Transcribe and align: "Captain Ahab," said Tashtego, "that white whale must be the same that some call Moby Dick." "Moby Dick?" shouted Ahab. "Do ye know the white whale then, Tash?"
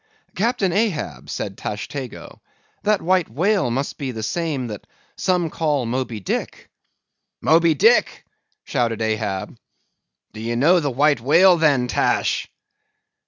"Captain 0.35 0.73
Ahab," 0.73 1.29
said 1.29 1.55
Tashtego, 1.57 2.41
"that 2.81 3.03
white 3.03 3.29
whale 3.29 3.69
must 3.69 3.99
be 3.99 4.09
the 4.09 4.23
same 4.23 4.65
that 4.65 4.87
some 5.15 5.51
call 5.51 5.85
Moby 5.85 6.19
Dick." 6.19 6.71
"Moby 7.39 7.75
Dick?" 7.75 8.25
shouted 8.63 8.99
Ahab. 8.99 9.55
"Do 10.33 10.39
ye 10.39 10.55
know 10.55 10.79
the 10.79 10.89
white 10.89 11.21
whale 11.21 11.55
then, 11.55 11.85
Tash?" 11.87 12.47